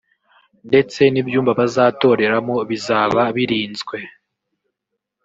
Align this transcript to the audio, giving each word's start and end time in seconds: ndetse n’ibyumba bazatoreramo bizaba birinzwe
ndetse 0.69 1.01
n’ibyumba 1.09 1.51
bazatoreramo 1.59 2.55
bizaba 2.69 3.21
birinzwe 3.35 3.97